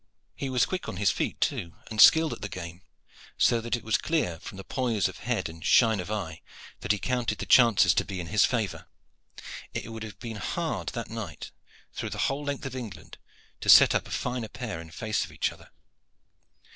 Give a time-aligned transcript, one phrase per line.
[0.35, 2.81] He was quick on his feet, too, and skilled at the game;
[3.37, 6.41] so that it was clear, from the poise of head and shine of eye,
[6.79, 8.87] that he counted the chances to be in his favor.
[9.75, 11.51] It would have been hard that night,
[11.93, 13.19] through the whole length of England,
[13.59, 15.69] to set up a finer pair in face of each other.